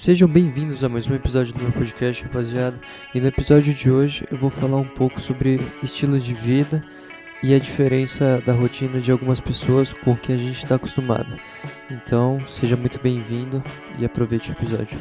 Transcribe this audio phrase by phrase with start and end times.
[0.00, 2.80] Sejam bem-vindos a mais um episódio do meu podcast, rapaziada.
[3.14, 6.82] E no episódio de hoje eu vou falar um pouco sobre estilos de vida
[7.42, 11.36] e a diferença da rotina de algumas pessoas com o que a gente está acostumado.
[11.90, 13.62] Então, seja muito bem-vindo
[13.98, 14.98] e aproveite o episódio.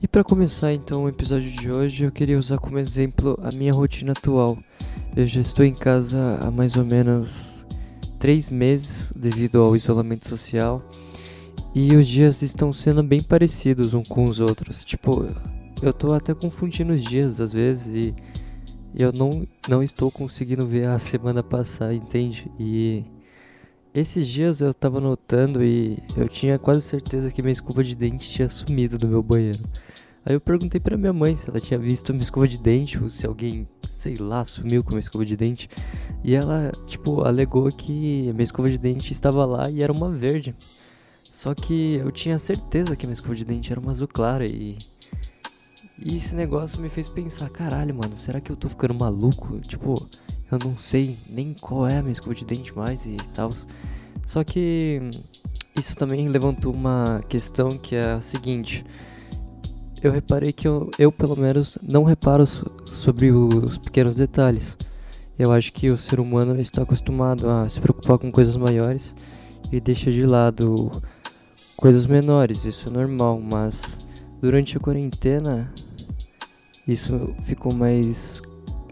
[0.00, 3.74] E para começar então o episódio de hoje, eu queria usar como exemplo a minha
[3.74, 4.56] rotina atual.
[5.14, 7.59] Eu já estou em casa há mais ou menos
[8.20, 10.82] três meses devido ao isolamento social
[11.74, 14.84] e os dias estão sendo bem parecidos uns com os outros.
[14.84, 15.26] Tipo,
[15.82, 18.14] eu tô até confundindo os dias às vezes e
[18.94, 22.50] eu não, não estou conseguindo ver a semana passar, entende?
[22.60, 23.04] E
[23.94, 28.28] esses dias eu tava notando e eu tinha quase certeza que minha escova de dente
[28.28, 29.60] tinha sumido do meu banheiro.
[30.24, 33.08] Aí eu perguntei pra minha mãe se ela tinha visto minha escova de dente ou
[33.08, 35.68] se alguém, sei lá, sumiu com minha escova de dente.
[36.22, 40.10] E ela, tipo, alegou que a minha escova de dente estava lá e era uma
[40.10, 40.54] verde.
[41.24, 44.46] Só que eu tinha certeza que a minha escova de dente era uma azul clara
[44.46, 44.76] e.
[46.02, 49.58] E esse negócio me fez pensar, caralho, mano, será que eu tô ficando maluco?
[49.60, 50.08] Tipo,
[50.50, 53.52] eu não sei nem qual é a minha escova de dente mais e tal.
[54.24, 55.00] Só que
[55.76, 58.84] isso também levantou uma questão que é a seguinte
[60.02, 64.76] eu reparei que eu, eu pelo menos não reparo sobre os pequenos detalhes.
[65.38, 69.14] Eu acho que o ser humano está acostumado a se preocupar com coisas maiores
[69.72, 70.90] e deixa de lado
[71.76, 73.98] coisas menores, isso é normal, mas
[74.40, 75.72] durante a quarentena
[76.86, 78.42] isso ficou mais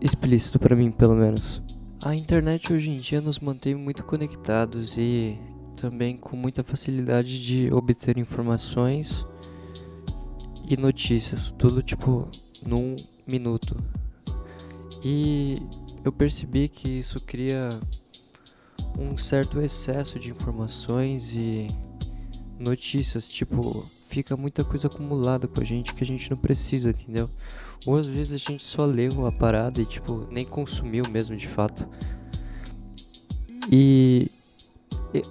[0.00, 1.62] explícito para mim, pelo menos.
[2.04, 5.36] A internet hoje em dia nos mantém muito conectados e
[5.76, 9.26] também com muita facilidade de obter informações
[10.68, 12.28] e notícias, tudo tipo
[12.64, 12.94] num
[13.26, 13.76] minuto.
[15.02, 15.56] E
[16.04, 17.70] eu percebi que isso cria
[18.98, 21.68] um certo excesso de informações e
[22.58, 27.30] notícias, tipo, fica muita coisa acumulada com a gente que a gente não precisa, entendeu?
[27.86, 31.46] Ou às vezes a gente só leu a parada e tipo, nem consumiu mesmo de
[31.46, 31.88] fato.
[33.70, 34.30] E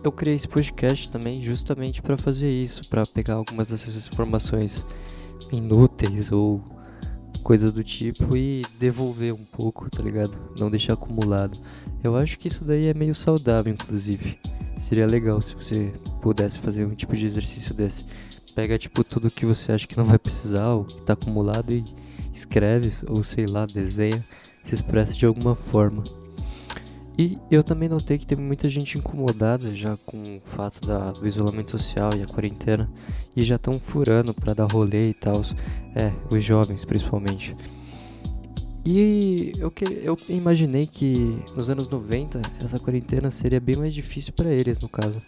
[0.04, 4.86] eu criei esse podcast também justamente para fazer isso, para pegar algumas dessas informações
[5.52, 6.62] inúteis ou
[7.44, 10.38] coisas do tipo e devolver um pouco, tá ligado?
[10.60, 11.58] Não deixar acumulado.
[12.04, 14.38] Eu acho que isso daí é meio saudável, inclusive.
[14.78, 18.06] Seria legal se você pudesse fazer um tipo de exercício desse.
[18.54, 21.84] Pega tipo tudo que você acha que não vai precisar ou que tá acumulado e
[22.34, 24.24] escreve ou sei lá, desenha,
[24.64, 26.04] se expressa de alguma forma.
[27.18, 31.28] E eu também notei que teve muita gente incomodada já com o fato da, do
[31.28, 32.88] isolamento social e a quarentena
[33.36, 35.42] e já estão furando para dar rolê e tal.
[35.96, 37.56] É, os jovens principalmente.
[38.86, 44.32] E eu, que, eu imaginei que nos anos 90 essa quarentena seria bem mais difícil
[44.32, 45.22] para eles, no caso,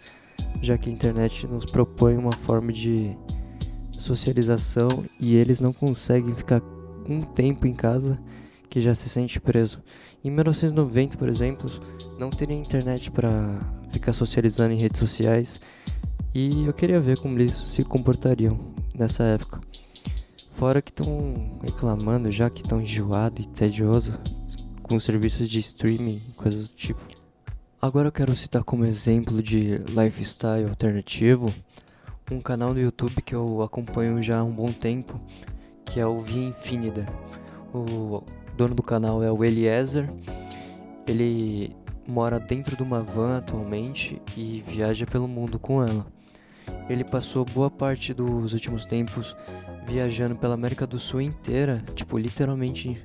[0.61, 3.17] já que a internet nos propõe uma forma de
[3.91, 6.61] socialização e eles não conseguem ficar
[7.05, 8.17] um tempo em casa
[8.69, 9.81] que já se sente preso.
[10.23, 11.69] Em 1990, por exemplo,
[12.19, 13.31] não teria internet para
[13.91, 15.61] ficar socializando em redes sociais
[16.33, 18.59] e eu queria ver como eles se comportariam
[18.93, 19.61] nessa época.
[20.51, 24.19] Fora que estão reclamando já que estão enjoado e tedioso
[24.83, 27.01] com serviços de streaming, coisas do tipo.
[27.81, 31.53] Agora eu quero citar como exemplo de lifestyle alternativo
[32.31, 35.19] um canal no YouTube que eu acompanho já há um bom tempo,
[35.85, 37.05] que é o Via Infinida.
[37.73, 38.23] O
[38.59, 40.11] dono do canal é o Eliezer.
[41.07, 41.73] Ele
[42.05, 46.05] mora dentro de uma van atualmente e viaja pelo mundo com ela.
[46.89, 49.33] Ele passou boa parte dos últimos tempos
[49.87, 53.01] viajando pela América do Sul inteira, tipo, literalmente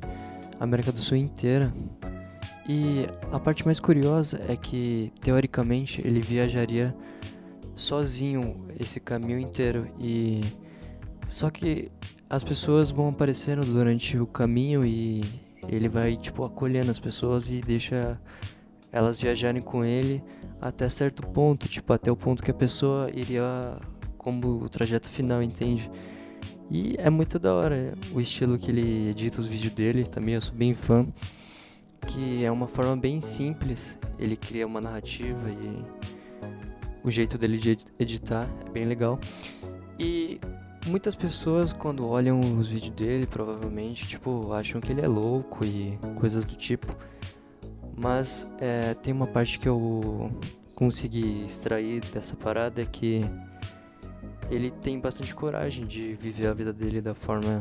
[0.58, 1.72] América do Sul inteira.
[2.68, 6.92] E a parte mais curiosa é que, teoricamente, ele viajaria
[7.76, 10.40] sozinho esse caminho inteiro e
[11.28, 11.92] só que
[12.34, 15.22] as pessoas vão aparecendo durante o caminho e
[15.68, 18.20] ele vai tipo acolhendo as pessoas e deixa
[18.90, 20.20] elas viajarem com ele
[20.60, 23.78] até certo ponto, tipo até o ponto que a pessoa iria
[24.18, 25.88] como o trajeto final, entende?
[26.68, 30.40] E é muito da hora o estilo que ele edita os vídeos dele, também eu
[30.40, 31.06] sou bem fã,
[32.04, 35.84] que é uma forma bem simples, ele cria uma narrativa e
[37.04, 39.20] o jeito dele de editar é bem legal.
[40.00, 40.40] E
[40.86, 45.98] Muitas pessoas, quando olham os vídeos dele, provavelmente, tipo, acham que ele é louco e
[46.16, 46.94] coisas do tipo.
[47.96, 50.30] Mas é, tem uma parte que eu
[50.74, 53.22] consegui extrair dessa parada é que
[54.50, 57.60] ele tem bastante coragem de viver a vida dele da forma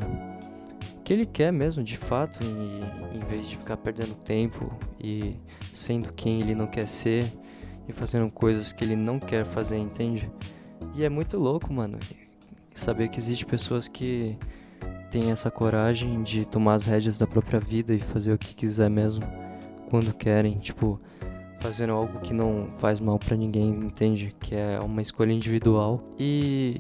[1.04, 5.36] que ele quer mesmo, de fato, e em vez de ficar perdendo tempo e
[5.74, 7.31] sendo quem ele não quer ser
[7.88, 10.31] e fazendo coisas que ele não quer fazer, entende?
[10.96, 11.98] E é muito louco, mano,
[12.74, 14.38] saber que existe pessoas que
[15.10, 18.90] têm essa coragem de tomar as rédeas da própria vida e fazer o que quiser
[18.90, 19.24] mesmo
[19.90, 21.00] quando querem, tipo,
[21.60, 24.36] fazendo algo que não faz mal para ninguém, entende?
[24.40, 26.04] Que é uma escolha individual.
[26.20, 26.80] E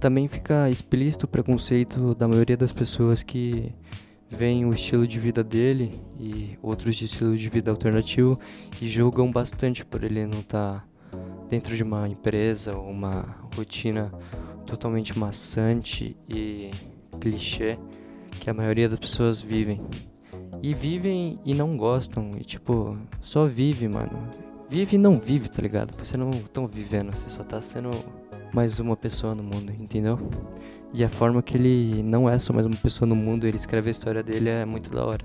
[0.00, 3.72] também fica explícito o preconceito da maioria das pessoas que
[4.28, 8.38] veem o estilo de vida dele e outros de estilo de vida alternativo
[8.80, 10.84] e julgam bastante por ele não estar tá
[11.48, 14.12] dentro de uma empresa ou uma rotina
[14.64, 16.70] totalmente maçante e
[17.20, 17.78] clichê
[18.40, 19.80] que a maioria das pessoas vivem.
[20.62, 24.28] E vivem e não gostam, e tipo, só vive, mano.
[24.68, 25.94] Vive e não vive, tá ligado?
[25.98, 27.90] Você não tão vivendo, você só tá sendo
[28.52, 30.18] mais uma pessoa no mundo, entendeu?
[30.92, 33.88] E a forma que ele não é só mais uma pessoa no mundo, ele escreve
[33.88, 35.24] a história dele é muito da hora.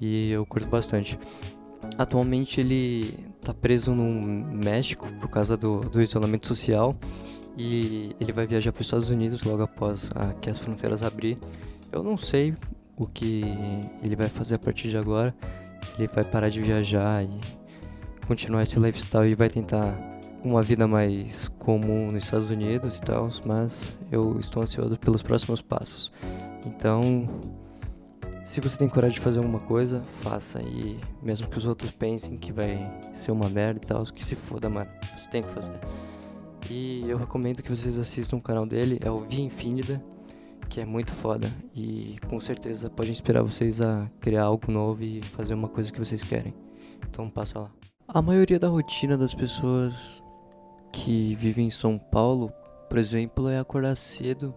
[0.00, 1.18] E eu curto bastante.
[1.96, 6.96] Atualmente ele tá preso no México por causa do, do isolamento social
[7.56, 11.38] e ele vai viajar para os Estados Unidos logo após a, que as fronteiras abrir.
[11.92, 12.54] Eu não sei
[12.96, 13.42] o que
[14.02, 15.34] ele vai fazer a partir de agora,
[15.82, 17.40] se ele vai parar de viajar e
[18.26, 19.96] continuar esse lifestyle e vai tentar
[20.42, 25.62] uma vida mais comum nos Estados Unidos e tal, mas eu estou ansioso pelos próximos
[25.62, 26.12] passos.
[26.66, 27.28] Então,
[28.44, 30.60] se você tem coragem de fazer alguma coisa, faça.
[30.60, 32.78] E mesmo que os outros pensem que vai
[33.14, 34.90] ser uma merda e tal, que se foda, mano.
[35.16, 35.72] Você tem que fazer.
[36.70, 40.02] E eu recomendo que vocês assistam o canal dele, é o Via Infinida,
[40.68, 41.52] que é muito foda.
[41.74, 45.98] E com certeza pode inspirar vocês a criar algo novo e fazer uma coisa que
[45.98, 46.54] vocês querem.
[47.08, 47.70] Então passa lá.
[48.08, 50.22] A maioria da rotina das pessoas
[50.92, 52.52] que vive em São Paulo,
[52.88, 54.54] por exemplo, é acordar cedo,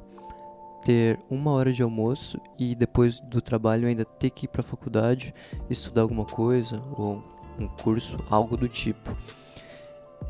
[0.83, 4.63] ter uma hora de almoço e depois do trabalho ainda ter que ir para a
[4.63, 5.33] faculdade,
[5.69, 7.23] estudar alguma coisa ou
[7.59, 9.15] um curso, algo do tipo.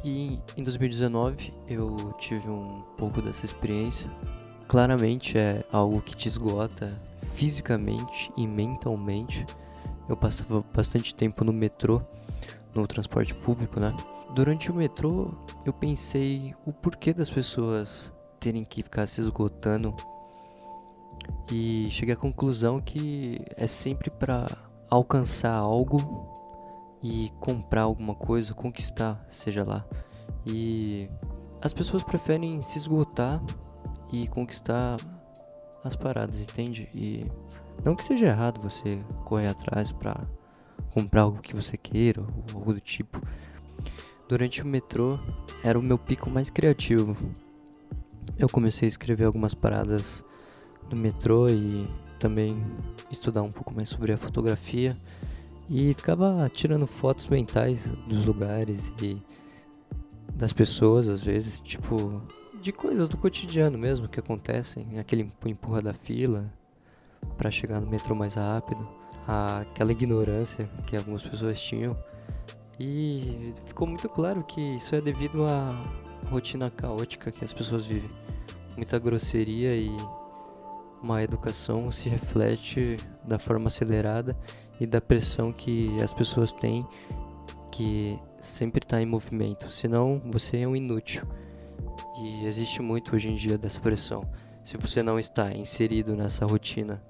[0.03, 4.09] E em 2019 eu tive um pouco dessa experiência.
[4.67, 6.93] Claramente é algo que te esgota
[7.33, 9.45] fisicamente e mentalmente.
[10.07, 12.01] Eu passava bastante tempo no metrô,
[12.73, 13.95] no transporte público, né?
[14.33, 15.33] Durante o metrô,
[15.65, 19.95] eu pensei o porquê das pessoas terem que ficar se esgotando
[21.51, 24.47] e cheguei à conclusão que é sempre para
[24.89, 26.31] alcançar algo
[27.01, 29.85] e comprar alguma coisa, conquistar, seja lá.
[30.45, 31.09] E
[31.61, 33.41] as pessoas preferem se esgotar
[34.11, 34.97] e conquistar
[35.83, 36.89] as paradas, entende?
[36.93, 37.25] E
[37.83, 40.27] não que seja errado você correr atrás para
[40.91, 43.21] comprar algo que você queira ou algo do tipo,
[44.27, 45.17] Durante o metrô
[45.63, 47.15] era o meu pico mais criativo.
[48.37, 50.23] Eu comecei a escrever algumas paradas
[50.91, 51.87] no metrô e
[52.19, 52.61] também
[53.09, 54.97] estudar um pouco mais sobre a fotografia
[55.69, 59.21] e ficava tirando fotos mentais dos lugares e
[60.33, 62.21] das pessoas às vezes, tipo,
[62.61, 66.51] de coisas do cotidiano mesmo que acontecem, aquele empurra da fila
[67.37, 68.87] para chegar no metrô mais rápido,
[69.27, 71.97] aquela ignorância que algumas pessoas tinham.
[72.79, 75.73] E ficou muito claro que isso é devido à
[76.29, 78.09] rotina caótica que as pessoas vivem.
[78.75, 79.89] Muita grosseria e
[81.01, 84.37] má educação se reflete da forma acelerada
[84.79, 86.85] e da pressão que as pessoas têm
[87.71, 91.23] que sempre está em movimento, senão você é um inútil.
[92.19, 94.23] E existe muito hoje em dia dessa pressão.
[94.63, 97.01] Se você não está inserido nessa rotina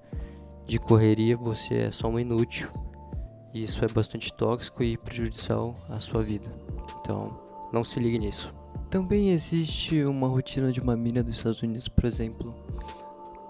[0.65, 2.69] de correria, você é só um inútil
[3.53, 6.49] e isso é bastante tóxico e prejudicial à sua vida.
[6.99, 7.39] Então,
[7.71, 8.53] não se ligue nisso.
[8.89, 12.55] Também existe uma rotina de uma mina dos Estados Unidos, por exemplo,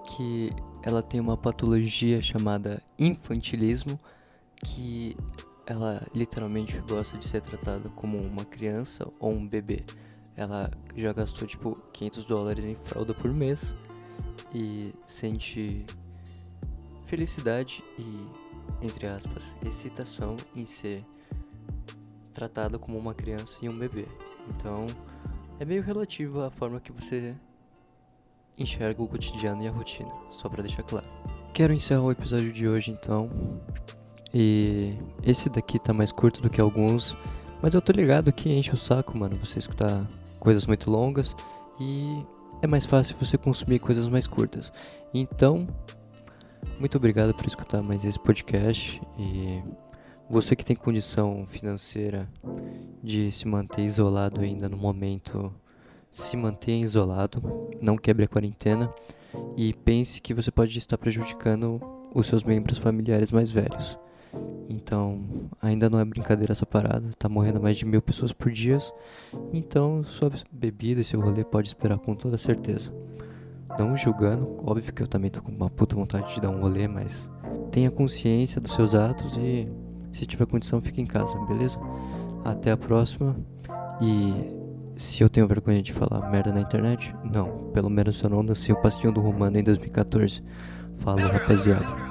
[0.05, 0.51] que
[0.83, 3.99] ela tem uma patologia chamada infantilismo,
[4.63, 5.15] que
[5.65, 9.83] ela literalmente gosta de ser tratada como uma criança ou um bebê.
[10.35, 13.75] Ela já gastou tipo 500 dólares em fralda por mês
[14.53, 15.85] e sente
[17.05, 18.47] felicidade e
[18.81, 21.03] entre aspas, excitação em ser
[22.33, 24.07] tratada como uma criança e um bebê.
[24.49, 24.85] Então,
[25.59, 27.35] é meio relativo à forma que você
[28.57, 31.07] enxerga o cotidiano e a rotina, só para deixar claro.
[31.53, 33.29] Quero encerrar o episódio de hoje então.
[34.33, 37.15] E esse daqui tá mais curto do que alguns,
[37.61, 40.07] mas eu tô ligado que enche o saco, mano, você escutar
[40.39, 41.35] coisas muito longas
[41.79, 42.23] e
[42.61, 44.71] é mais fácil você consumir coisas mais curtas.
[45.13, 45.67] Então,
[46.79, 49.63] muito obrigado por escutar mais esse podcast e
[50.29, 52.29] você que tem condição financeira
[53.01, 55.53] de se manter isolado ainda no momento,
[56.11, 58.93] se mantenha isolado, não quebre a quarentena
[59.55, 61.81] e pense que você pode estar prejudicando
[62.13, 63.99] os seus membros familiares mais velhos.
[64.69, 65.23] Então,
[65.61, 68.77] ainda não é brincadeira essa parada, tá morrendo mais de mil pessoas por dia.
[69.53, 72.91] Então, sua bebida e seu rolê pode esperar com toda certeza.
[73.79, 76.87] Não julgando, óbvio que eu também tô com uma puta vontade de dar um rolê,
[76.87, 77.29] mas
[77.71, 79.67] tenha consciência dos seus atos e
[80.11, 81.79] se tiver condição, fique em casa, beleza?
[82.43, 83.35] Até a próxima.
[84.01, 84.56] E
[84.97, 87.69] se eu tenho vergonha de falar merda na internet, não.
[87.71, 90.43] Pelo menos eu não nasci o pastinho do Romano em 2014.
[90.97, 92.06] Falou, rapaziada.